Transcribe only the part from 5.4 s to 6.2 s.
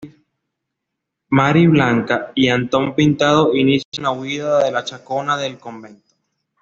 convento.